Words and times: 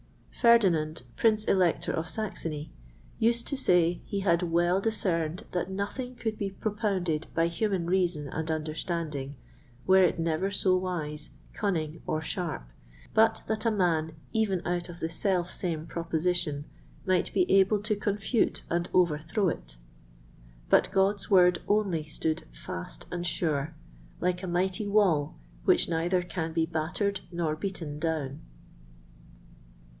Ferdinand, 0.31 1.03
Prince 1.15 1.43
Elector 1.45 1.91
of 1.91 2.09
Saxony, 2.09 2.71
used 3.19 3.47
to 3.47 3.55
say 3.55 4.01
he 4.05 4.21
had 4.21 4.41
well 4.41 4.81
discerned 4.81 5.43
that 5.51 5.69
nothing 5.69 6.15
could 6.15 6.39
be 6.39 6.49
propounded 6.49 7.27
by 7.35 7.45
human 7.45 7.85
reason 7.85 8.27
and 8.27 8.49
understanding, 8.49 9.35
were 9.85 10.01
it 10.01 10.17
never 10.17 10.49
so 10.49 10.75
wise, 10.75 11.29
cunning, 11.53 12.01
or 12.07 12.19
sharp, 12.19 12.63
but 13.13 13.43
that 13.45 13.63
a 13.63 13.69
man, 13.69 14.13
even 14.33 14.65
out 14.65 14.89
of 14.89 14.99
the 14.99 15.09
selfsame 15.09 15.85
proposition, 15.85 16.65
might 17.05 17.31
be 17.35 17.45
able 17.51 17.79
to 17.79 17.95
confute 17.95 18.63
and 18.71 18.89
overthrow 18.95 19.49
it; 19.49 19.77
but 20.71 20.89
God's 20.89 21.29
Word 21.29 21.59
only 21.67 22.05
stood 22.05 22.45
fast 22.51 23.05
and 23.11 23.27
sure, 23.27 23.75
like 24.19 24.41
a 24.41 24.47
mighty 24.47 24.87
wall 24.87 25.37
which 25.65 25.87
neither 25.87 26.23
can 26.23 26.51
be 26.53 26.65
battered 26.65 27.19
nor 27.31 27.55
beaten 27.55 27.99
down. 27.99 28.41